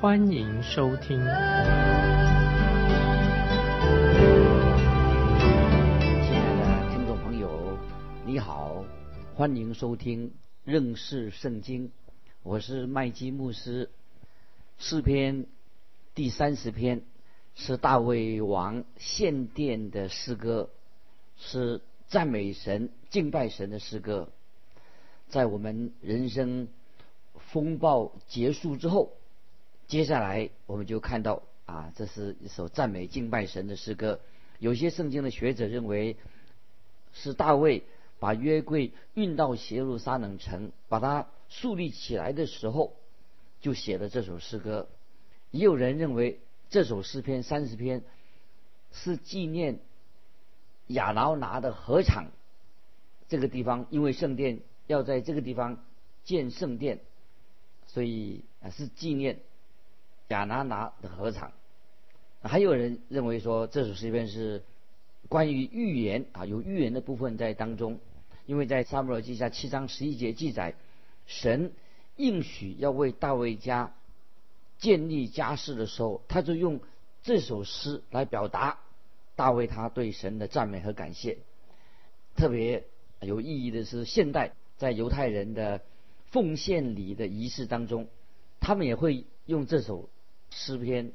[0.00, 1.18] 欢迎收听。
[1.18, 1.28] 亲爱
[6.56, 7.76] 的听众朋友，
[8.24, 8.82] 你好，
[9.34, 10.32] 欢迎收听
[10.64, 11.92] 认识圣经。
[12.42, 13.90] 我是麦基牧师，
[14.78, 15.44] 诗篇
[16.14, 17.02] 第三十篇
[17.54, 20.70] 是大卫王献殿的诗歌，
[21.36, 24.30] 是赞美神、敬拜神的诗歌。
[25.28, 26.68] 在我们人生
[27.52, 29.12] 风暴结束之后，
[29.90, 34.20] 接下来我们就看到啊，这是一首赞美、敬拜神的诗歌。
[34.60, 36.16] 有些圣经的学者认为
[37.12, 37.82] 是大卫
[38.20, 41.26] 把约柜运到耶路撒冷城，把它。
[41.48, 42.92] 树立起来的时候，
[43.60, 44.86] 就写了这首诗歌。
[45.50, 48.04] 也有人认为这首诗篇三十篇
[48.92, 49.80] 是纪念
[50.86, 52.28] 亚劳拿的禾场
[53.28, 55.84] 这个地方，因为圣殿要在这个地方
[56.22, 57.00] 建圣殿，
[57.88, 59.40] 所以啊是纪念
[60.30, 61.52] 亚拿拿的合唱。
[62.42, 64.62] 还有人认为说这首诗篇是
[65.28, 68.00] 关于预言啊，有预言的部分在当中，
[68.46, 70.74] 因为在撒母耳记下七章十一节记载。
[71.26, 71.72] 神
[72.16, 73.94] 应许要为大卫家
[74.78, 76.80] 建立家室的时候，他就用
[77.22, 78.78] 这首诗来表达
[79.36, 81.38] 大卫他对神的赞美和感谢。
[82.34, 82.84] 特别
[83.20, 85.82] 有意义的是，现代在犹太人的
[86.30, 88.08] 奉献礼的仪式当中，
[88.58, 90.08] 他们也会用这首
[90.50, 91.12] 诗篇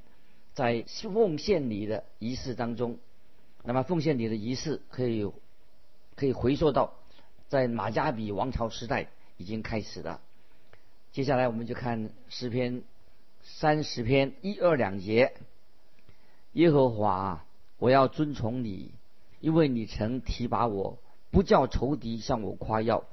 [0.54, 2.98] 在奉献礼的仪式当中。
[3.64, 5.32] 那么奉献礼的仪式可以
[6.16, 6.94] 可以回溯到
[7.50, 9.10] 在马加比王朝时代。
[9.38, 10.22] 已经开始了。
[11.12, 12.84] 接下来我们就看诗篇
[13.44, 15.34] 三十篇一二两节。
[16.54, 17.44] 耶和华，
[17.78, 18.94] 我要遵从你，
[19.42, 21.00] 因为你曾提拔我，
[21.32, 23.04] 不叫仇敌向我夸耀。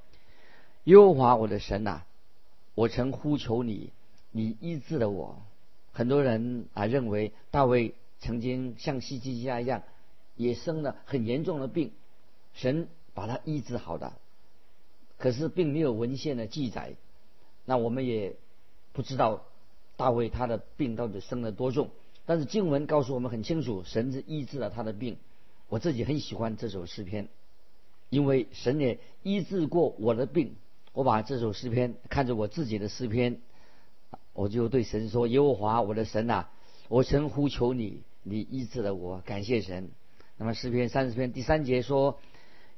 [0.85, 2.03] 耶和华我的神呐，
[2.77, 3.93] 我曾呼求你，
[4.31, 5.43] 你医治了我。
[5.93, 9.83] 很多人啊认为大卫曾经像希基家一样，
[10.37, 11.93] 也生了很严重的病，
[12.55, 14.13] 神把他医治好的。
[15.19, 16.95] 可是并没有文献的记载，
[17.65, 18.35] 那我们也
[18.93, 19.45] 不知道
[19.97, 21.91] 大卫他的病到底生了多重。
[22.25, 25.17] 但是经文告诉我们很清楚，神是医治了他的病。
[25.69, 27.29] 我自己很喜欢这首诗篇，
[28.11, 30.57] 因为神也医治过我的病。
[30.93, 33.41] 我把这首诗篇看着我自己的诗篇，
[34.33, 36.47] 我就对神说：“耶和华我的神呐，
[36.89, 39.91] 我曾呼求你，你医治了我，感谢神。”
[40.39, 42.19] 那么诗篇三十篇第三节说：“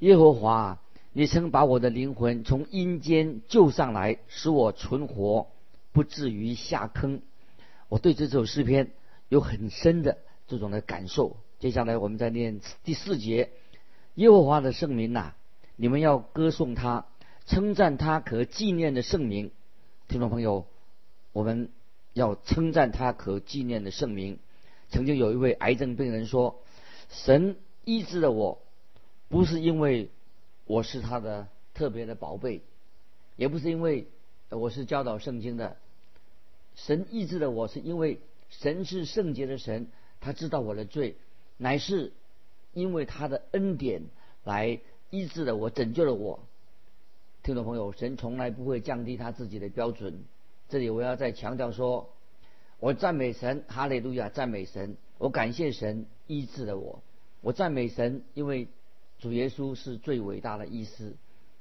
[0.00, 0.80] 耶和华。”
[1.16, 5.46] 你曾把我的灵魂从阴间救上来，使我存活，
[5.92, 7.22] 不至于下坑。
[7.88, 8.90] 我对这首诗篇
[9.28, 11.36] 有很深的这种的感受。
[11.60, 13.50] 接下来我们再念第四节：
[14.16, 15.34] 耶和华的圣名呐，
[15.76, 17.06] 你们要歌颂他，
[17.46, 19.52] 称赞他可纪念的圣名。
[20.08, 20.66] 听众朋友，
[21.34, 21.68] 我们
[22.14, 24.38] 要称赞他可纪念的圣名。
[24.88, 26.62] 曾经有一位癌症病人说
[27.12, 28.62] ：“神医治了我，
[29.28, 30.08] 不是因为。”
[30.66, 32.62] 我是他的特别的宝贝，
[33.36, 34.06] 也不是因为
[34.48, 35.76] 我是教导圣经的，
[36.74, 38.18] 神医治了我是因为
[38.48, 39.88] 神是圣洁的神，
[40.22, 41.16] 他知道我的罪，
[41.58, 42.14] 乃是
[42.72, 44.04] 因为他的恩典
[44.42, 44.80] 来
[45.10, 46.40] 医治了我，拯救了我。
[47.42, 50.24] 听众朋友，神从来不会降低他自己的标准。
[50.68, 52.10] 这里我要再强调说，
[52.80, 57.02] 我赞美神，哈利路亚，赞美神，我感谢神医治了我，
[57.40, 58.68] 我赞美神，因为。
[59.20, 61.14] 主耶稣是最伟大的医师，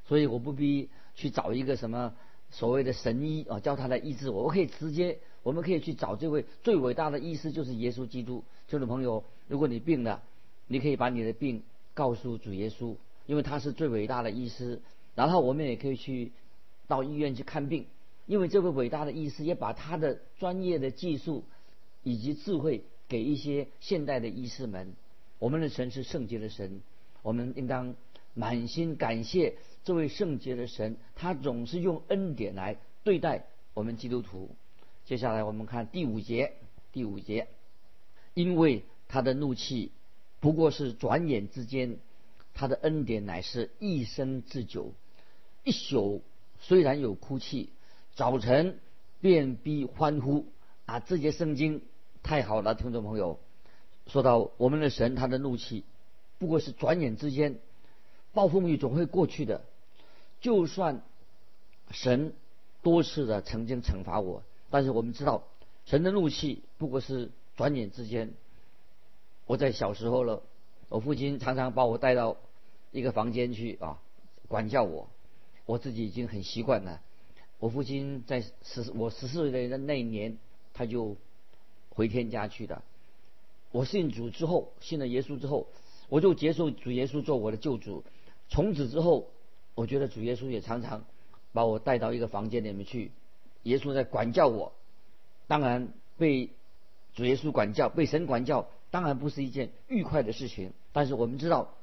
[0.06, 2.14] 所以我不必去找一个什么
[2.50, 4.44] 所谓的神医啊，叫他来医治我。
[4.44, 8.44] 我可以直接，我们可以去找这位最伟大的医师，就是耶稣基督。
[8.68, 10.22] 听众朋友，如果你病了，
[10.68, 11.64] 你可以把你的病
[11.94, 12.98] 告诉主耶稣，
[13.28, 14.82] 因为他是最伟大的医师。
[15.16, 16.34] 然后我们也可以去
[16.88, 17.86] 到医院去看病，
[18.26, 21.44] 因为这位伟大的医师也把他的专业的技术
[22.04, 24.94] 以及智慧给一些现代的医师们。
[25.40, 26.82] 我们的神是圣洁的神。
[27.22, 27.96] 我们应当
[28.34, 34.50] 满心感谢这位圣洁的神，他总是用恩典来对待我们基督徒。
[35.06, 36.54] 接下来我们看第五节，
[36.92, 37.48] 第五节，
[38.34, 39.92] 因为他的怒气
[40.40, 41.98] 不过是转眼之间，
[42.54, 44.94] 他的恩典乃是一生之久。
[45.64, 46.22] 一宿
[46.60, 47.70] 虽然有哭泣，
[48.16, 48.80] 早晨
[49.22, 50.46] 便必欢呼。
[50.86, 51.82] 啊，这节圣经
[52.22, 53.40] 太好了，听众朋友，
[54.08, 55.84] 说到我们的神，他的怒气
[56.38, 57.60] 不过是转眼之间，
[58.34, 59.62] 暴风雨总会过去的。
[60.42, 61.02] 就算
[61.90, 62.34] 神
[62.82, 65.44] 多次的曾经惩罚我，但是我们知道，
[65.86, 68.34] 神的怒气不过是转眼之间。
[69.46, 70.44] 我在小时候了，
[70.90, 72.38] 我父亲常常把我带到
[72.92, 74.00] 一个房间去啊，
[74.50, 75.08] 管教我，
[75.66, 77.02] 我自己已经很习惯了。
[77.64, 80.38] 我父亲在十我十四岁的那一年，
[80.74, 81.16] 他就。
[81.96, 82.82] 回天家去的。
[83.72, 85.68] 我信主之后，信了耶稣之后，
[86.10, 88.04] 我就接受主耶稣做我的救主。
[88.50, 89.30] 从此之后，
[89.76, 91.06] 我觉得主耶稣也常常
[91.52, 93.12] 把我带到一个房间里面去，
[93.62, 94.74] 耶稣在管教我。
[95.46, 96.50] 当然，被
[97.14, 100.74] 主耶稣管教，被神管教，当然不是一件愉快的事情。
[100.94, 101.76] 但是我们知道，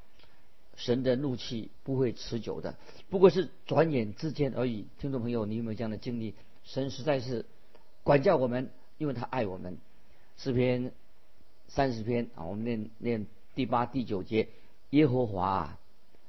[0.76, 2.76] 神的怒气不会持久的，
[3.08, 4.86] 不过是转眼之间而已。
[4.98, 6.34] 听众朋友，你有没有这样的经历？
[6.64, 7.44] 神实在是
[8.02, 9.78] 管教我们，因为他爱我们。
[10.36, 10.92] 诗篇
[11.68, 14.48] 三十篇啊，我们念念第八、第九节。
[14.90, 15.78] 耶和华，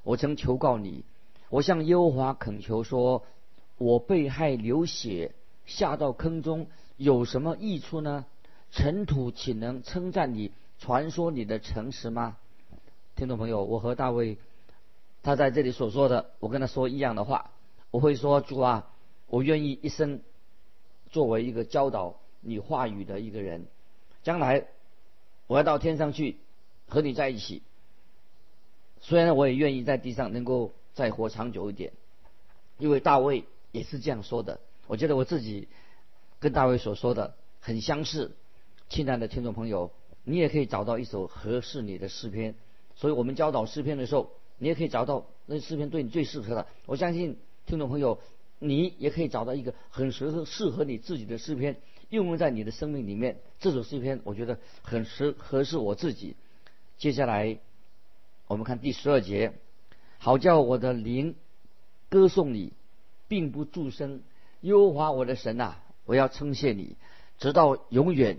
[0.04, 1.04] 我曾求告你，
[1.50, 3.26] 我向耶和华恳求说：
[3.78, 5.34] 我被害流血，
[5.66, 6.68] 下到坑中，
[6.98, 8.26] 有什么益处呢？
[8.72, 12.38] 尘土岂能称赞你，传说你的诚实吗？
[13.22, 14.40] 听众朋友，我和大卫
[15.22, 17.52] 他在这里所说的，我跟他说一样的话。
[17.92, 18.90] 我会说：主啊，
[19.28, 20.22] 我愿意一生
[21.12, 23.68] 作为一个教导你话语的一个人。
[24.24, 24.66] 将来
[25.46, 26.38] 我要到天上去
[26.88, 27.62] 和你在一起。
[29.02, 31.94] 虽然我也愿意在地上能够再活长久一点，
[32.80, 34.60] 因为大卫也是这样说的。
[34.88, 35.68] 我觉得我自己
[36.40, 38.36] 跟大卫所说的很相似。
[38.90, 39.92] 亲爱的听众朋友，
[40.24, 42.56] 你也可以找到一首合适你的诗篇。
[42.96, 46.68] 所以我们教导诗篇的时候，你也可以找到那诗篇对你最适合的。
[46.86, 48.20] 我相信听众朋友，
[48.60, 51.78] 你也可以找到一个很适合适合你自己的诗篇。
[52.10, 56.36] 应用在你的生命里面，这首诗篇我觉得很适合适我自己。
[56.98, 57.58] 接下来
[58.48, 59.54] 我们看第十二节，
[60.18, 61.36] 好叫我的灵
[62.10, 62.74] 歌颂你，
[63.30, 64.22] 并不住声。
[64.60, 66.98] 优华我的神呐，我要称谢你，
[67.40, 68.38] 直到永远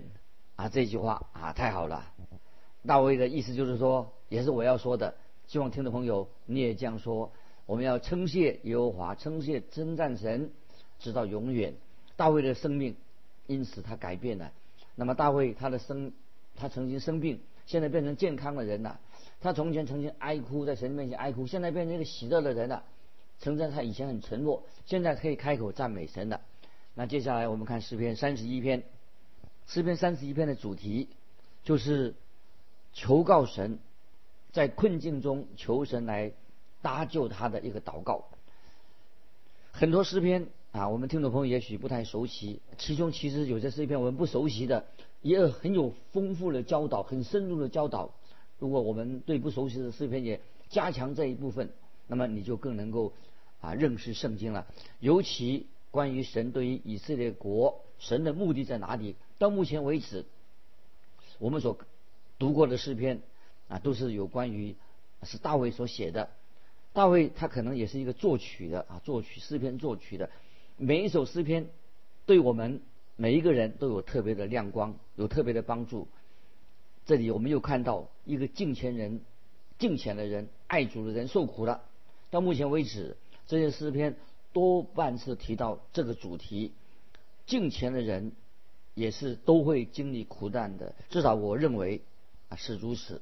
[0.55, 0.69] 啊！
[0.69, 2.05] 这句话啊，太好了。
[2.85, 5.13] 大卫的意思就是说，也是我要说的，
[5.45, 7.31] 希望听众朋友你也这样说。
[7.67, 10.49] 我们要称谢耶和华，称谢称赞神，
[10.97, 11.75] 直到永远。
[12.15, 12.95] 大卫的生命。
[13.45, 14.51] 因此他改变了。
[14.95, 16.13] 那么大卫他的生，
[16.55, 18.99] 他曾经生病，现在变成健康的人了。
[19.39, 22.83] 他从前曾经哀哭，在神面前哀哭，现在变成一个喜乐的人了。
[23.37, 26.41] 曾经他以前很沉默，现在可以开口赞美神了。
[26.95, 28.83] 那接下来我们看诗篇三十一篇，
[29.67, 31.09] 诗篇三十一篇的主题
[31.63, 32.15] 就是
[32.93, 33.77] 求告神，
[34.53, 36.31] 在困境中求神来
[36.81, 38.23] 搭救他的一个祷告。
[39.73, 40.47] 很多诗篇。
[40.73, 44.87] 啊，我们听众朋友也许不太熟悉，其中其实有些是一篇我们不熟悉的，
[45.21, 48.09] 也有很有丰富的教导，很深入的教导。
[48.57, 51.69] 如果我们对不熟悉的诗篇也加强这一部分，
[52.07, 53.13] 那么你就更能够
[53.61, 54.65] 啊认识圣经了。
[54.99, 59.15] 尤其关于神对于以色列国，神的目的在哪里？
[59.37, 60.25] 到目前为止，
[61.37, 61.77] 我们所
[62.39, 63.21] 读过的诗篇
[63.73, 64.75] 啊，都是有关于
[65.23, 66.29] 是大卫所写的。
[66.93, 70.29] 大卫他可能也是一个作曲的啊，作曲诗篇作曲的。
[70.77, 71.67] 每一首诗篇，
[72.27, 72.81] 对我们
[73.15, 76.07] 每一个人都有特别的亮光，有特别的帮助。
[77.07, 79.21] 这里我们又看到一个敬虔人、
[79.79, 81.81] 敬虔的人、爱主的人受苦了。
[82.29, 84.15] 到目前为止，这些诗篇
[84.51, 86.73] 多半是提到这个主题。
[87.47, 88.33] 敬虔的人
[88.93, 92.01] 也是都会经历苦难的，至少我认为
[92.49, 93.19] 啊是如此。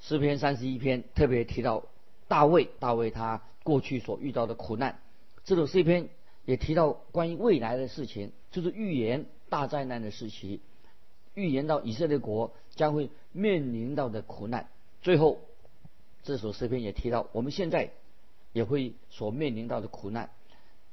[0.00, 1.84] 诗篇三十一篇特别提到
[2.28, 5.00] 大卫，大卫他过去所遇到的苦难。
[5.44, 6.08] 这首诗篇。
[6.46, 10.60] 也提到关于未来的事情，就是预言大灾难的事情，
[11.32, 14.68] 预言到以色列国将会面临到的苦难。
[15.00, 15.40] 最后，
[16.22, 17.92] 这首诗篇也提到我们现在
[18.52, 20.28] 也会所面临到的苦难。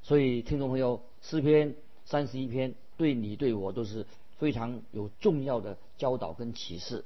[0.03, 4.05] 所以，听众朋友，诗篇三十一篇对你对我都是
[4.37, 7.03] 非常有重要的教导跟启示。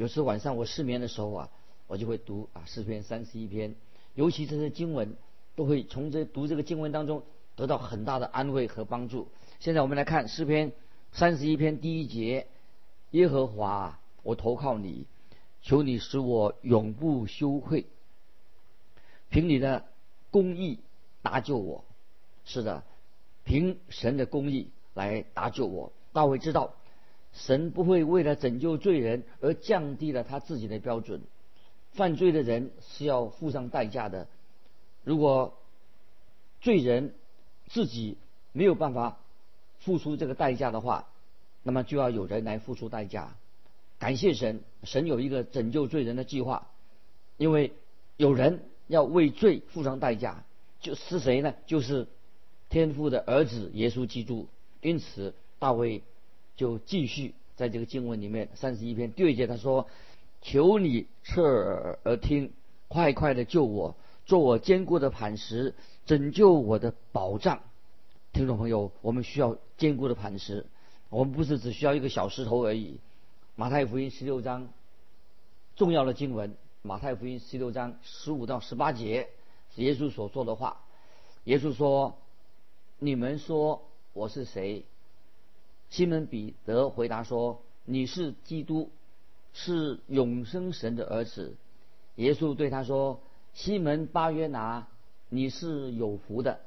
[0.00, 1.50] 有时晚上我失眠的时候啊，
[1.86, 3.74] 我就会读啊诗篇三十一篇，
[4.14, 5.14] 尤其这些经文
[5.56, 7.22] 都会从这读这个经文当中。
[7.56, 9.28] 得到很大的安慰和帮助。
[9.58, 10.72] 现在我们来看诗篇
[11.12, 12.46] 三十一篇第一节：
[13.10, 15.04] 耶和华，我投靠你，
[15.60, 17.84] 求你使我永不羞愧，
[19.28, 19.84] 凭你的
[20.30, 20.78] 公义
[21.20, 21.84] 搭救我。
[22.46, 22.82] 是的，
[23.44, 25.92] 凭神的公义来搭救我。
[26.14, 26.76] 大卫知道，
[27.32, 31.22] 神不会为了拯救罪人而降低了他自己的标准。
[31.92, 34.28] 犯罪的人是要付上代价的。
[35.02, 35.58] 如果
[36.60, 37.14] 罪人，
[37.68, 38.16] 自己
[38.52, 39.18] 没有办法
[39.78, 41.08] 付出这个代价的话，
[41.62, 43.34] 那么就要有人来付出代价。
[43.98, 46.68] 感谢神，神有一个拯救罪人的计划，
[47.36, 47.72] 因为
[48.16, 50.44] 有人要为罪付上代价，
[50.80, 51.54] 就是谁呢？
[51.66, 52.06] 就是
[52.68, 54.48] 天父的儿子耶稣基督。
[54.80, 56.02] 因此，大卫
[56.60, 59.88] 就继续在这个经文里面三十一篇第二节他说
[60.42, 62.52] ：“求你侧耳而听，
[62.86, 65.74] 快快的救我，做我坚固的磐石，
[66.04, 67.62] 拯救我的保障。”
[68.34, 70.66] 听众朋友，我们需要坚固的磐石，
[71.08, 73.00] 我们不是只需要一个小石头而已。
[73.56, 74.68] 马太福音十六章
[75.76, 79.30] 重要的经文，马太福音十六章十五到十八节
[79.74, 80.76] 是耶稣所说的话。
[81.44, 82.18] 耶稣说
[83.00, 83.80] ：“你们说。”
[84.12, 84.84] 我是谁？
[85.90, 88.90] 西门彼得回答说：“你是基督，
[89.52, 91.56] 是永生神的儿子。”
[92.14, 93.20] 耶稣对他说
[93.54, 94.86] ：“西门巴约拿，
[95.28, 96.60] 你是有福的，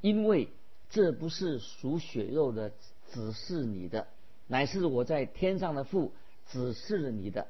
[0.00, 0.48] 因为
[0.88, 2.72] 这不是属血肉的
[3.12, 4.06] 指示你的，
[4.46, 6.12] 乃是我在天上的父
[6.48, 7.48] 指示了你的。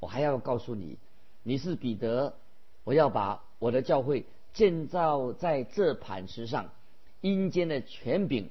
[0.00, 0.98] 我还要告诉你，
[1.44, 2.34] 你是彼得，
[2.82, 6.72] 我要把我的教会建造在这磐石上，
[7.20, 8.50] 阴间的权柄。”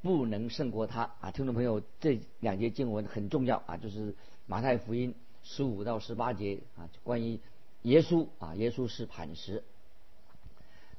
[0.00, 1.30] 不能胜过他啊！
[1.32, 4.14] 听众朋友，这两节经文很重要啊，就是
[4.46, 7.40] 马太福音十五到十八节啊，关于
[7.82, 9.64] 耶稣啊，耶稣是磐石，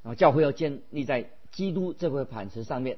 [0.03, 2.97] 然后教会要建立在基督这块磐石上面。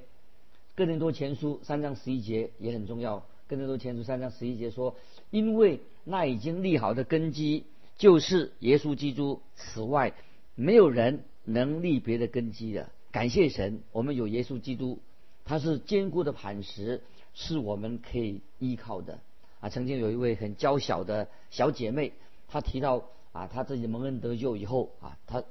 [0.73, 3.23] 哥林多前书三章十一节也很重要。
[3.47, 4.95] 哥林多前书三章十一节说
[5.29, 7.65] ：“因为那已经立好的根基
[7.97, 10.13] 就是耶稣基督，此外
[10.55, 14.97] 没有人能立别的根基的。”感谢神，我们有耶稣基督。
[15.45, 17.01] 它是坚固的磐石，
[17.33, 19.19] 是我们可以依靠的
[19.59, 19.69] 啊！
[19.69, 22.13] 曾经有一位很娇小的小姐妹，
[22.47, 25.43] 她提到啊，她自己蒙恩得救以后啊，她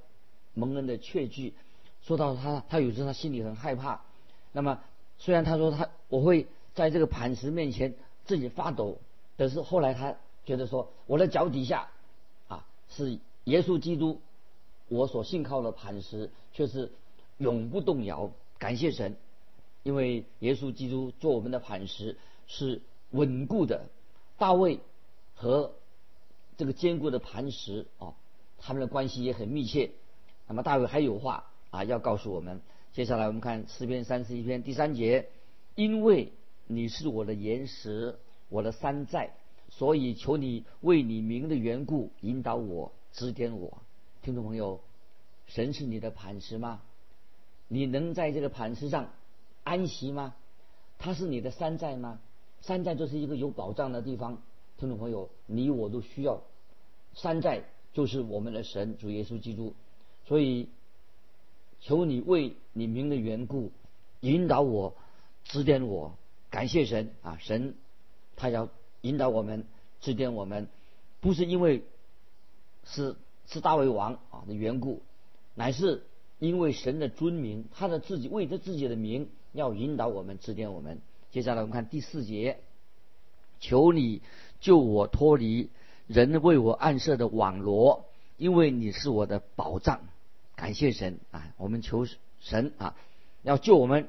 [0.55, 1.55] 蒙恩的确据，
[2.03, 4.03] 说到她，她有时她心里很害怕。
[4.53, 4.81] 那么
[5.19, 7.95] 虽然她说她我会在这个磐石面前
[8.25, 8.99] 自己发抖，
[9.37, 11.89] 但是后来她觉得说，我的脚底下
[12.49, 14.21] 啊是耶稣基督，
[14.89, 16.91] 我所信靠的磐石却是
[17.39, 18.31] 永不动摇。
[18.59, 19.17] 感谢神。
[19.83, 23.87] 因为耶稣基督做我们的磐石是稳固的，
[24.39, 24.81] 大卫
[25.35, 25.73] 和
[26.57, 28.15] 这个坚固的磐石啊，
[28.59, 29.91] 他们的关系也很密切。
[30.47, 32.61] 那么大卫还有话啊要告诉我们。
[32.93, 35.29] 接下来我们看诗篇三十一篇第三节，
[35.77, 36.33] 因为
[36.67, 38.19] 你是我的岩石，
[38.49, 39.31] 我的山寨，
[39.69, 43.79] 所以求你为你名的缘故引导我，指点我。
[44.23, 44.81] 听众朋友，
[45.47, 46.83] 神是你的磐石吗？
[47.69, 49.11] 你能在这个磐石上？
[49.65, 50.35] 安息吗？
[50.99, 52.21] 它是你的山寨吗？
[52.61, 54.43] 山寨就是一个有保障的地方。
[54.77, 56.43] 听众朋友，你我都需要
[57.15, 59.75] 山寨，就是我们的神主耶稣基督。
[60.27, 60.69] 所以，
[61.81, 63.73] 求你为你名的缘故
[64.21, 64.95] 引导我、
[65.45, 66.17] 指点我。
[66.51, 67.75] 感谢神啊，神
[68.37, 68.69] 他要
[69.03, 69.65] 引导我们、
[70.01, 70.69] 指点我们，
[71.21, 71.85] 不是因为
[72.85, 75.01] 是是大卫王啊的缘故，
[75.55, 76.03] 乃是
[76.39, 79.31] 因为神的尊名，他的自己为着自己的名。
[79.53, 81.01] 要引导我们，指点我们。
[81.31, 82.59] 接下来我们看第四节，
[83.61, 84.23] 求你
[84.61, 85.71] 救我脱离
[86.07, 88.05] 人为我暗设的网罗，
[88.37, 90.01] 因为你是我的保障。
[90.57, 91.55] 感谢神啊！
[91.57, 92.07] 我们求
[92.41, 92.95] 神啊，
[93.43, 94.09] 要救我们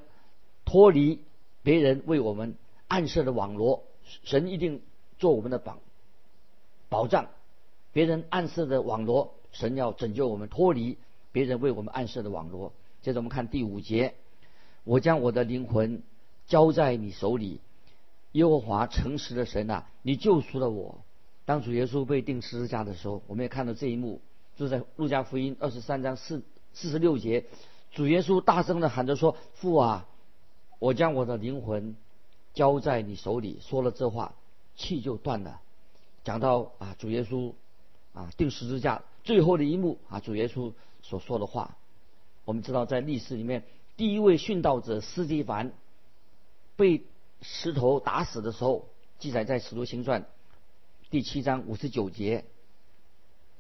[0.65, 1.19] 脱离
[1.63, 2.55] 别人为我们
[2.87, 3.83] 暗设的网罗。
[4.23, 4.81] 神一定
[5.17, 5.77] 做我们的保
[6.89, 7.29] 保障。
[7.93, 10.97] 别人暗设的网罗，神要拯救我们脱离
[11.31, 12.73] 别人为我们暗设的网罗。
[13.01, 14.15] 接着我们看第五节。
[14.83, 16.01] 我将我的灵魂
[16.47, 17.59] 交在你手里，
[18.31, 21.03] 耶和华诚实的神呐，你救赎了我。
[21.45, 24.21] 当主耶稣被钉十字架的时候，我们也看到这一幕，
[24.55, 27.45] 就在路加福音二十三章四四十六节，
[27.91, 30.07] 主耶稣大声的喊着说：“父啊，
[30.79, 31.95] 我将我的灵魂
[32.53, 34.33] 交在你手里。”说了这话，
[34.75, 35.61] 气就断了。
[36.23, 37.53] 讲到啊，主耶稣
[38.13, 41.77] 啊钉十字架最后的一幕啊，主耶稣所说的话，
[42.45, 43.63] 我们知道在历史里面。
[44.01, 45.73] 第一位殉道者斯蒂凡
[46.75, 47.05] 被
[47.39, 48.87] 石头打死的时候，
[49.19, 50.23] 记载在《使徒行传》
[51.11, 52.45] 第七章五十九节，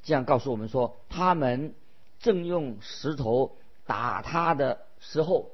[0.01, 1.75] 这样告诉我们说，他们
[2.19, 3.55] 正用石头
[3.85, 5.51] 打他的时候，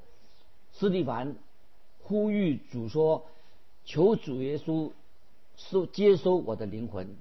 [0.72, 1.36] 斯蒂凡
[1.98, 3.26] 呼吁主说
[3.84, 4.92] ：“求主耶稣
[5.58, 7.14] 收接收我的灵魂。”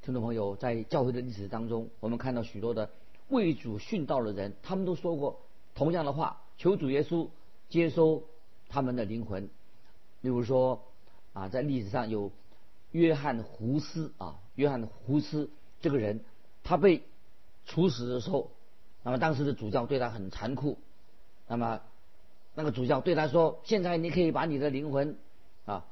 [0.00, 2.88] 听众朋友，在教会的历史当中，我们看到许多的
[3.28, 5.42] 为主殉道的人，他们都说过
[5.74, 6.41] 同样的话。
[6.62, 7.28] 求主耶稣
[7.70, 8.22] 接收
[8.68, 9.50] 他们的灵魂，
[10.20, 10.84] 例如说
[11.32, 12.30] 啊，在历史上有
[12.92, 15.50] 约翰胡斯啊，约翰胡斯
[15.80, 16.20] 这个人，
[16.62, 17.02] 他被
[17.66, 18.52] 处死的时候，
[19.02, 20.78] 那么当时的主教对他很残酷，
[21.48, 21.80] 那么
[22.54, 25.18] 那个主教对他说：“现在你可以把你的灵魂
[25.64, 25.84] 啊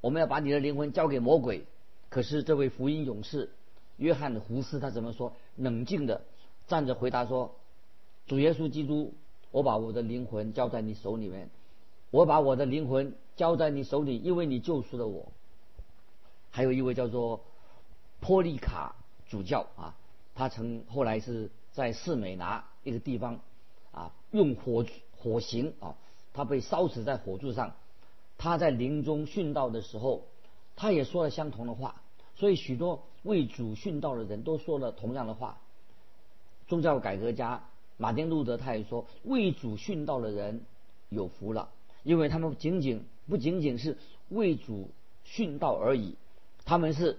[0.00, 1.66] 我们要把你的灵魂交给魔鬼。
[2.08, 3.52] 可是这位福音勇士
[3.96, 5.36] 约翰胡斯他怎么说？
[5.54, 6.24] 冷静的
[6.66, 7.54] 站着回答说
[8.26, 9.14] ：“主耶稣基督，
[9.50, 11.50] 我把我的灵魂交在你手里面，
[12.10, 15.32] 我把我的灵魂交在你手里，因为你救赎了我。”
[16.50, 17.42] 还有一位叫做
[18.20, 18.96] 波利卡
[19.28, 19.94] 主教啊，
[20.34, 23.40] 他曾后来是在士美拿一个地方
[23.92, 24.86] 啊，用火
[25.18, 25.96] 火刑啊，
[26.32, 27.74] 他被烧死在火柱上。
[28.38, 30.24] 他在临终殉道的时候，
[30.76, 32.02] 他也说了相同的话。
[32.36, 35.58] 所以许多为主殉道的人都说了同样的话。
[36.68, 40.62] 宗教改革家马丁路德他也说，为主殉道的人
[41.08, 41.70] 有福了，
[42.02, 43.96] 因为他们仅仅不仅仅是
[44.28, 44.90] 为主
[45.26, 46.14] 殉道而已，
[46.64, 47.18] 他们是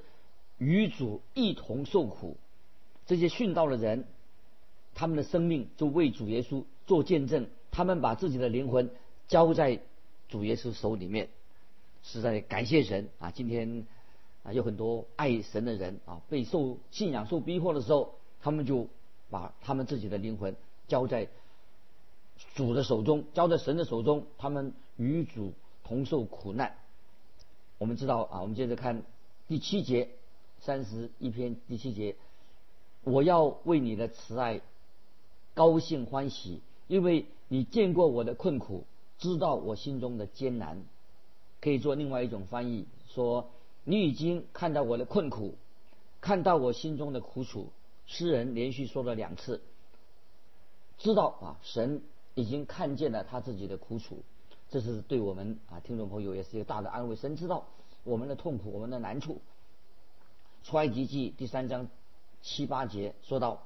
[0.58, 2.38] 与主一同受苦。
[3.06, 4.06] 这些殉道的人，
[4.94, 8.90] 他们的生命就为主耶稣做见证，他们把自己的灵魂
[9.28, 9.80] 交在。
[10.30, 11.30] 主耶稣手里面，
[12.04, 13.32] 是在感谢神啊！
[13.32, 13.88] 今天
[14.44, 18.90] 啊，有很多爱神的人啊，被受信仰受逼迫的时候，他们就
[19.30, 20.54] 把他们自己的灵魂
[20.88, 21.28] 交在
[22.56, 25.54] 主的手中，交在神的手中，他们与主
[25.84, 26.76] 同受苦难。
[27.78, 29.04] 我们知道啊，我们接着看
[29.48, 30.10] 第七节，
[30.60, 32.16] 三十一篇第七节，
[33.04, 34.62] 我要为你的慈爱
[35.54, 38.86] 高兴欢喜，因为你见过我的困苦。
[39.20, 40.84] 知道我心中的艰难，
[41.60, 43.50] 可以做另外一种翻译，说
[43.84, 45.56] 你已经看到我的困苦，
[46.22, 47.70] 看到我心中的苦楚。
[48.06, 49.60] 诗人连续说了两次，
[50.98, 52.02] 知道啊，神
[52.36, 54.24] 已经看见了他自己的苦楚，
[54.70, 57.16] 这是对我们啊听众朋友也是一个大的安慰。
[57.16, 57.66] 神知道
[58.04, 59.42] 我们的痛苦，我们的难处。
[60.64, 61.88] 出埃及记第三章
[62.42, 63.64] 七八节说到，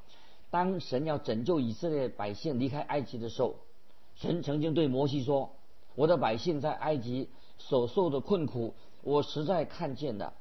[0.49, 3.55] 当神要拯救以色列百姓离开埃及的时候。
[4.17, 5.51] 神曾经对摩西说
[5.95, 10.33] ：“我的百姓在埃及所受的困苦，我实在看见了；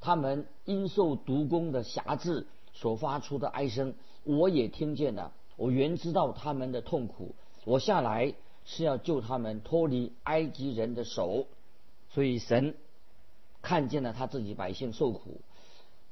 [0.00, 5.32] 他们因受毒弓的辖制所发出的哀声，我也听见了。
[5.58, 7.34] 我原知道他们的痛苦，
[7.66, 8.32] 我下来
[8.64, 11.46] 是要救他们脱离埃及人的手。
[12.08, 12.74] 所以神
[13.60, 15.42] 看见了他自己百姓受苦，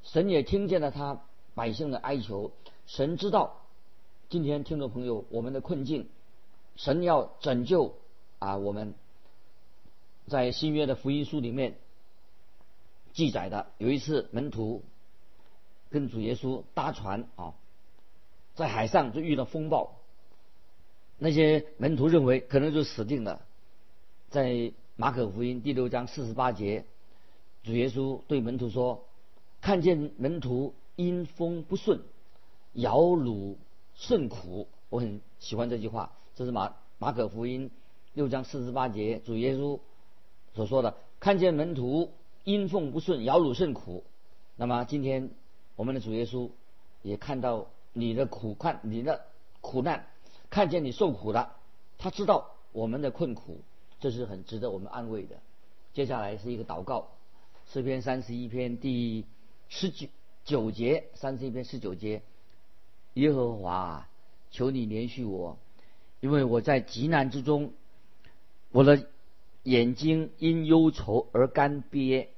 [0.02, 1.22] 神也听见了他
[1.54, 2.52] 百姓的哀求。
[2.86, 3.62] 神知道
[4.28, 6.10] 今天听众朋友我们的困境。”
[6.76, 7.94] 神要拯救
[8.38, 8.58] 啊！
[8.58, 8.92] 我们
[10.26, 11.78] 在新约的福音书里面
[13.14, 14.82] 记载的，有一次门徒
[15.88, 17.54] 跟主耶稣搭船啊，
[18.56, 19.96] 在海上就遇到风暴，
[21.18, 23.42] 那些门徒认为可能就死定了。
[24.30, 26.86] 在马可福音第六章四十八节，
[27.62, 29.04] 主耶稣对门徒说
[29.60, 32.00] ：“看见门徒因风不顺，
[32.72, 33.56] 摇橹
[33.94, 36.12] 甚苦。”我很喜欢这句话。
[36.34, 37.70] 这是马马可福音
[38.14, 39.78] 六章四十八节，主耶稣
[40.54, 42.10] 所说的：“看见门徒
[42.44, 44.02] 因奉不顺，摇橹甚苦。”
[44.56, 45.28] 那么今天
[45.76, 46.48] 我们的主耶稣
[47.02, 47.66] 也看到
[47.96, 49.24] 你的苦，看你的
[49.62, 50.06] 苦难，
[50.50, 51.56] 看见你受苦了，
[51.96, 53.62] 他知道我们的困苦，
[54.00, 55.36] 这是很值得我们安慰的。
[55.94, 57.08] 接下来是一个祷告，
[57.72, 59.24] 诗篇三十一篇第
[59.70, 60.08] 十九
[60.44, 62.20] 九节，三十一篇十九节，
[63.14, 64.06] 耶和华，
[64.50, 65.56] 求你连续我。
[66.20, 67.72] 因为我在极难之中，
[68.72, 69.06] 我的
[69.62, 72.28] 眼睛因忧愁而干瘪，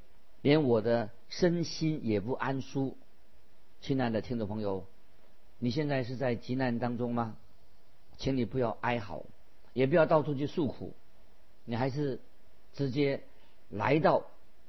[0.41, 2.97] 连我的身心也不安舒。
[3.81, 4.87] 亲爱的听众朋友，
[5.59, 7.37] 你现在是在极难当中吗？
[8.17, 9.25] 请你不要哀嚎，
[9.73, 10.93] 也不要到处去诉苦，
[11.65, 12.21] 你还是
[12.75, 13.23] 直接
[13.71, 14.25] 来到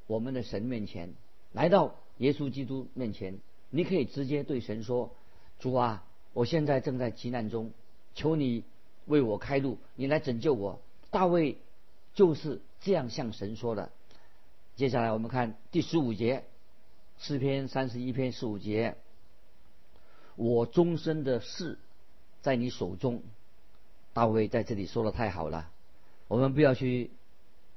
[0.08, 1.14] 我们的神面前，
[1.52, 5.12] 来到耶稣基督面前，你可以直接对神说
[5.60, 7.72] ：“主啊，我现在正在极难中，
[8.16, 8.64] 求你。”
[9.10, 10.80] 为我开路，你来拯救我。
[11.10, 11.58] 大卫
[12.14, 13.90] 就是这样向神说的。
[14.76, 16.44] 接下来我们看第十五节，
[17.18, 18.98] 诗篇三十一篇十五节。
[20.40, 21.78] 我终身的事
[22.42, 23.22] 在你手中。
[24.14, 25.70] 大卫在这里说的太好了。
[26.30, 27.12] 我们不要去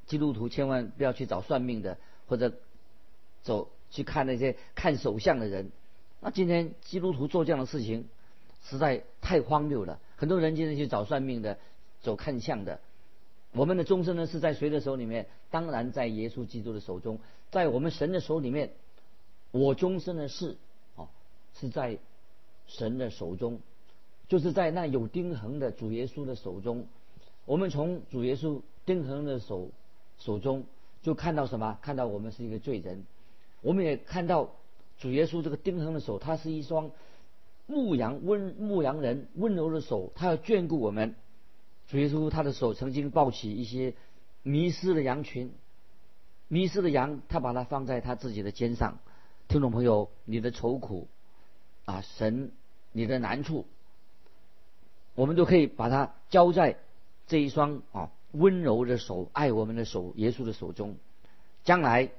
[0.06, 1.98] 基督徒，千万不要去找算命的，
[2.28, 2.54] 或者
[3.42, 5.72] 走去看那些看手相的人。
[6.20, 8.08] 那今天基督徒做这样的事情，
[8.62, 9.98] 实在太荒谬了。
[10.16, 11.58] 很多人今天去找算命的，
[12.00, 12.78] 走看相的。
[13.50, 15.26] 我们的终身呢是在谁的手里面？
[15.50, 17.18] 当然在耶稣基督的手中，
[17.50, 18.70] 在我们神的手里面。
[19.50, 20.56] 我终身的事，
[20.96, 21.08] 哦，
[21.60, 21.98] 是在
[22.76, 23.60] 神的手中，
[24.28, 26.86] 就是在那有钉痕的主耶稣的手中。
[27.44, 29.70] 我们从主耶稣钉痕的手
[30.18, 30.64] 手中，
[31.02, 31.78] 就看到什么？
[31.82, 33.04] 看到我们是一个罪人。
[33.60, 34.50] 我们也看到
[34.98, 36.90] 主耶稣这个钉痕的手，他是一双。
[37.64, 41.14] 牧羊温牧羊人温柔的手，他要眷顾我们。
[41.86, 43.94] 主耶稣他的手曾经抱起一些
[44.42, 45.52] 迷失的羊群，
[46.48, 48.98] 迷失的羊，他把它放在他自己的肩上。
[49.46, 51.06] 听众朋友，你的愁苦
[51.84, 52.50] 啊，神，
[52.92, 53.66] 你的难处，
[55.14, 56.78] 我们都可以把它交在
[57.26, 60.96] 这一双啊温柔的手、爱我们的手、耶稣的手中。
[61.64, 62.10] 将来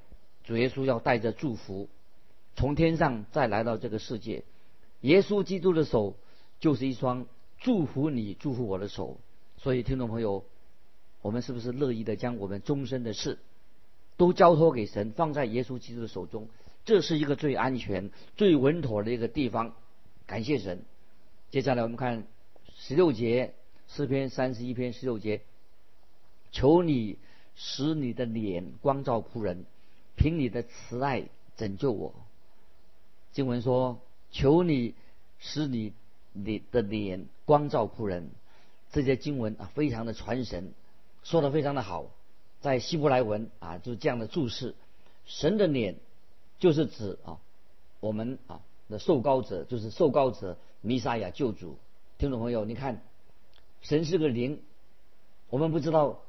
[0.43, 1.89] 主耶稣要带着祝福
[2.55, 4.43] 从天上再来到这个世界，
[5.01, 6.15] 耶稣基督的手
[6.59, 7.25] 就是一双
[7.59, 9.17] 祝福你、祝福我的手。
[9.57, 10.43] 所以，听众朋友，
[11.21, 13.39] 我们是不是乐意的将我们终身的事
[14.17, 16.47] 都交托给神，放在耶稣基督的手中？
[16.85, 19.73] 这是一个最安全、最稳妥的一个地方。
[20.25, 20.81] 感谢神。
[21.51, 22.25] 接下来我们看
[22.75, 23.53] 十六节
[23.87, 25.41] 诗篇三十一篇十六节，
[26.51, 27.17] 求你
[27.55, 29.65] 使你的脸光照仆人，
[30.15, 31.25] 凭你的慈爱
[31.57, 32.13] 拯救我。
[33.31, 33.99] 经文说：
[34.31, 34.95] 求你
[35.39, 35.93] 使你
[36.31, 38.29] 你的脸光照仆人。
[38.91, 40.71] 这些经文啊，非常的传神，
[41.23, 42.11] 说的非常的好。
[42.61, 44.75] 在希伯来文啊，就是这样的注释：
[45.25, 45.95] 神的脸。
[46.59, 47.39] 就是指啊，
[47.99, 51.77] 我们啊的受膏者，就是受膏者弥撒亚救主。
[52.17, 53.01] 听众朋友，你看，
[53.81, 54.59] 神是个灵，
[55.49, 56.21] 我们不知道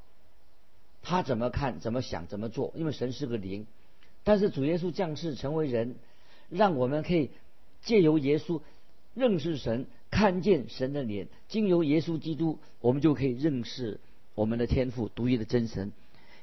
[1.02, 3.66] 他怎么看、怎么想、怎么做，因为神是个灵。
[4.22, 5.96] 但是主耶稣降世成为人，
[6.48, 7.30] 让我们可以
[7.82, 8.60] 借由耶稣
[9.14, 11.28] 认识神，看见神的脸。
[11.48, 14.00] 经由耶稣基督，我们就可以认识
[14.34, 15.92] 我们的天赋独一的真神。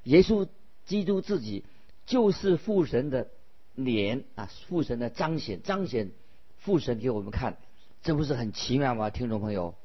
[0.04, 0.48] 耶稣
[0.86, 1.64] 基督自己
[2.06, 3.28] 就是父神的。
[3.76, 6.12] 脸啊，父神的彰显，彰显
[6.58, 7.58] 父神给我们看，
[8.02, 9.10] 这不是很奇妙吗？
[9.10, 9.76] 听众朋友，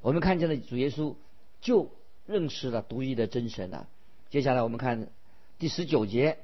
[0.00, 1.14] 我们看见了主耶稣，
[1.60, 1.90] 就
[2.26, 3.88] 认识了独一的真神了。
[4.30, 5.08] 接下来我们看
[5.58, 6.38] 第十九节，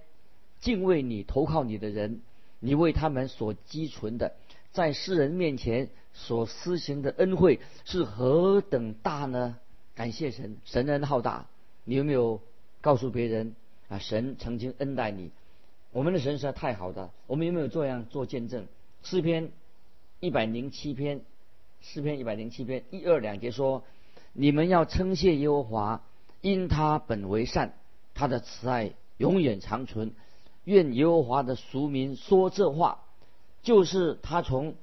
[0.61, 2.21] 敬畏你、投靠你的人，
[2.59, 4.35] 你为他们所积存的，
[4.73, 9.57] 在世人面前所施行的恩惠是何等大呢？
[9.95, 11.47] 感谢神，神恩浩大。
[11.85, 12.41] 你有没有
[12.81, 13.57] 告诉别人
[13.89, 13.99] 啊？
[13.99, 15.31] 神曾经恩待你？
[15.93, 18.67] 我们的神实在太好的，我们有没有这样做见证？
[19.03, 19.51] 诗篇
[20.21, 21.23] 一百零七篇，
[21.81, 23.83] 诗篇一百零七篇一二两节说
[24.33, 26.05] ：“你们要称谢耶和华，
[26.43, 27.75] 因他本为善，
[28.15, 30.13] 他的慈爱永远长存。
[30.65, 33.01] 愿耶和华的俗民说这话，
[33.63, 34.75] 就是他从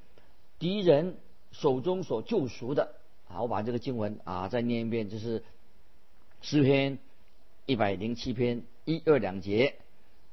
[0.60, 1.15] 敌人
[1.52, 2.96] 手中所救赎的。”
[3.30, 5.43] 好，我把这个经文啊再念一遍，就是
[6.41, 6.98] 诗篇
[7.65, 9.76] 一百零七篇一二两节。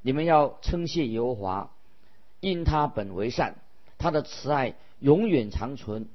[0.06, 1.70] 你们要称谢耶和华，
[2.40, 3.54] 因他本为善，
[3.96, 6.08] 他的慈爱永远长存。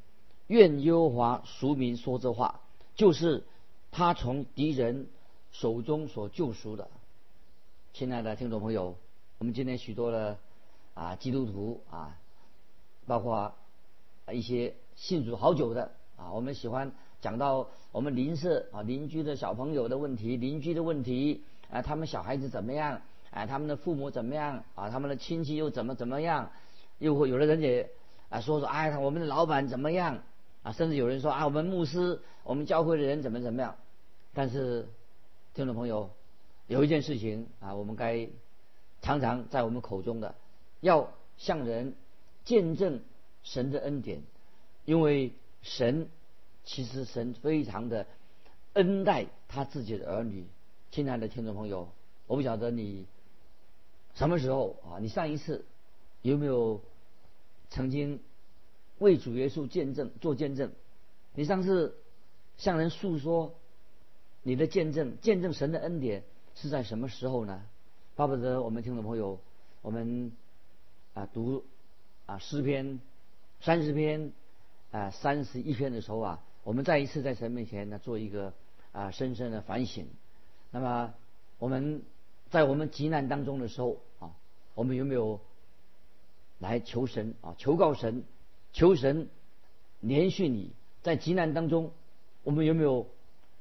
[0.45, 2.59] 愿耶和华赎民说这话，
[2.93, 3.43] 就是
[3.89, 5.07] 他从敌人
[5.51, 6.87] 手中所救赎的。
[7.91, 8.95] 亲爱的听众朋友，
[9.39, 10.37] 我们今天许多的
[10.93, 12.15] 啊基督徒啊，
[13.07, 13.55] 包括
[14.31, 23.01] 一些信主好久的啊，我们喜欢讲到我们邻舍啊邻居的小朋友的问题，邻居的问题啊，他们小孩子怎么样？
[23.31, 24.89] 哎，他们的父母怎么样啊？
[24.89, 26.51] 他们的亲戚又怎么怎么样？
[26.97, 27.89] 又会有的人也
[28.29, 30.23] 啊说说，哎，我们的老板怎么样
[30.63, 30.71] 啊？
[30.71, 33.75] 甚至有人说啊，我们牧师，我们教会的人怎么怎么样？
[34.33, 34.87] 但是，
[35.53, 36.09] 听众朋友，
[36.67, 38.27] 有一件事情啊，我们该
[39.01, 40.35] 常常在我们口中的，
[40.81, 41.93] 要向人
[42.43, 43.01] 见证
[43.43, 44.23] 神的恩典，
[44.85, 46.09] 因为神
[46.63, 48.05] 其实神非常的
[48.73, 50.45] 恩待他自己的儿女。
[50.91, 51.89] 亲爱的听众朋友，
[52.27, 53.05] 我不晓得你。
[54.19, 54.99] 什么时候啊？
[54.99, 55.63] 你上一次
[56.21, 56.81] 有没有
[57.69, 58.19] 曾经
[58.97, 60.73] 为主耶稣见证做见证？
[61.35, 61.95] 你上次
[62.57, 63.55] 向人诉说
[64.43, 67.63] 你的见证，见证神的恩典是在什么时候呢？
[68.17, 69.39] 巴不得我们听众朋友，
[69.81, 70.33] 我们
[71.13, 71.63] 啊读
[72.25, 72.99] 啊诗篇
[73.61, 74.33] 三十篇
[74.91, 78.53] 啊三十一篇的时候啊，我们再一次在神面前呢做一个
[78.91, 80.09] 啊深深的反省。
[80.71, 81.13] 那么
[81.57, 82.03] 我们。
[82.51, 84.01] 在我们急难当中的时候，
[84.79, 85.41] 我们有没有
[86.57, 87.53] 来求神啊？
[87.57, 88.23] 求告神，
[88.71, 89.27] 求神
[89.99, 90.71] 连续你。
[91.01, 91.91] 在急难当中，
[92.43, 93.05] 我们有没有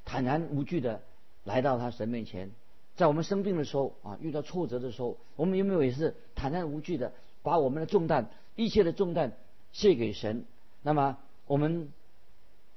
[0.04, 1.02] 坦然无惧的
[1.42, 2.52] 来到他神面前？
[2.94, 9.37] 在我们生病的时候啊，遇到挫折的时候，我们有没有也是坦然无惧的把我们的重担、一切的重担
[9.72, 10.44] 卸给神？
[10.83, 11.92] 那么我们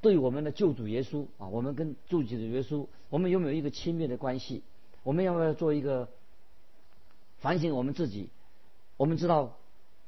[0.02, 4.64] 对我们的救主耶稣啊，我们跟救主的耶稣，我们有没有一个亲密的关系？
[5.04, 6.10] 我们要不要做一个
[7.42, 8.30] 反省我们自己？
[8.98, 9.58] 我们知道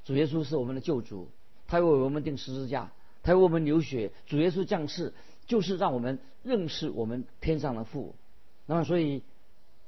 [0.06, 1.28] 主耶稣是我们的救主，
[1.68, 2.92] 他为我们钉十字架，
[3.24, 4.12] 他为我们流血。
[4.28, 5.14] 主耶稣降世
[5.48, 8.16] 就是让我们认识我们天上的父。
[8.66, 9.24] 那么，所以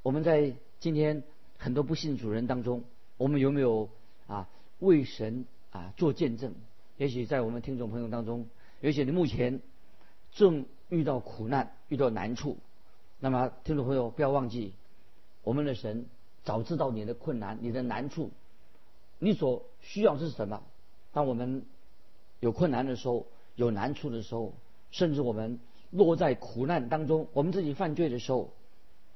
[0.01, 1.23] 我们在今天
[1.57, 2.83] 很多不信主人当中，
[3.17, 3.89] 我们有没有
[4.27, 6.53] 啊为神啊做见证？
[6.97, 8.47] 也许在我们听众朋友当中，
[8.81, 9.61] 也许你目前
[10.31, 12.57] 正遇到苦难、遇到难处，
[13.19, 14.73] 那么听众朋友不要忘记。
[15.43, 16.07] 我们的神
[16.45, 18.31] 早知道你的困难、你的难处，
[19.19, 20.63] 你所需要是什么。
[21.11, 21.65] 当我们
[22.39, 24.53] 有困难的时候、有难处的时候，
[24.91, 28.53] 甚至我们落在苦难当中，我们自己犯罪的时候，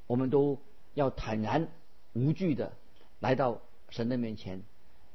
[0.07, 0.57] 我们都
[0.95, 1.67] 要坦然
[2.13, 2.73] 无惧的
[3.19, 4.63] 来到神的面前，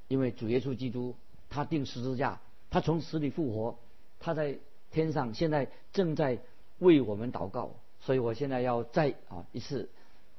[0.08, 1.16] 因为主耶稣基督
[1.50, 3.76] 他定十字架，他从死里复活，
[4.20, 4.58] 他在
[4.92, 6.38] 天上现在正在
[6.78, 7.70] 为我们祷告。
[8.00, 9.88] 所以我现在要再啊一次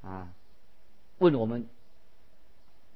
[0.02, 0.32] 啊
[1.18, 1.68] 问我们，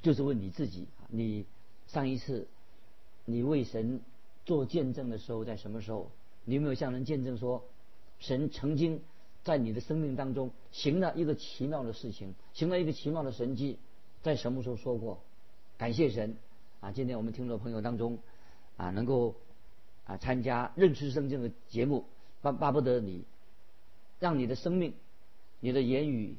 [0.01, 1.45] 就是问你自己，你
[1.87, 2.47] 上一次
[3.25, 4.01] 你为神
[4.45, 6.09] 做见证的时候在什么时候？
[6.45, 7.63] 你有没有向人见证说，
[8.19, 9.01] 神曾经
[9.43, 13.77] 在你的生命当中行了一个奇妙的事情，行了一个奇妙的神迹，
[14.21, 15.19] 在什么时候说过？
[15.77, 16.35] 感谢神
[16.81, 16.91] 啊！
[16.91, 18.19] 今天我们听众朋友当中
[18.77, 19.35] 啊能够
[20.05, 22.05] 啊参加认识圣经的节目，
[22.41, 23.23] 巴巴不得你。
[24.19, 24.93] 让你的生命、
[25.61, 26.35] 你的言语、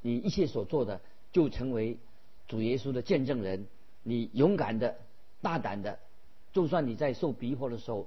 [0.00, 1.00] 你一切所做的，
[1.32, 1.98] 就成为
[2.46, 3.66] 主耶稣的见证人。
[4.02, 4.96] 你勇敢的、
[5.42, 5.98] 大胆的，
[6.52, 8.06] 就算你在受逼迫的时候，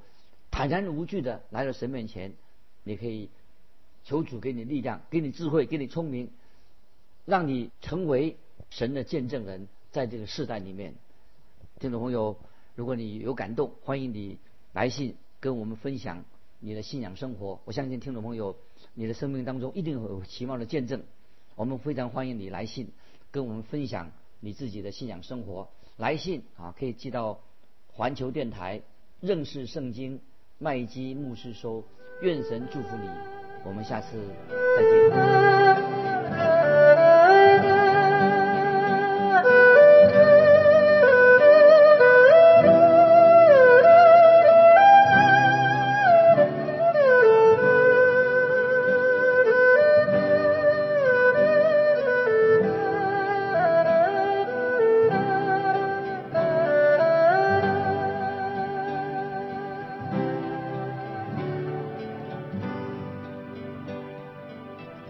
[0.49, 2.33] 坦然无惧的来到神面前，
[2.83, 3.29] 你可以
[4.03, 6.29] 求主给你力量、给你智慧、给你聪明，
[7.25, 8.37] 让你成为
[8.69, 10.95] 神的见证人，在这个世代里面。
[11.79, 12.37] 听众朋友，
[12.75, 14.37] 如果你有感动，欢迎你
[14.73, 16.23] 来信跟我们分享
[16.59, 17.59] 你的信仰生活。
[17.65, 18.55] 我相信听众朋友。
[18.95, 21.03] 你的生命当中一定会有奇妙的见证，
[21.55, 22.87] 我们非常欢迎你来信，
[23.31, 25.69] 跟我们分享你自己的信仰生活。
[25.97, 27.39] 来信啊，可以寄到
[27.87, 28.81] 环球电台
[29.19, 30.19] 认识圣经
[30.57, 31.83] 麦基牧师收。
[32.21, 33.09] 愿神祝福你，
[33.65, 34.07] 我们下次
[34.77, 35.60] 再见。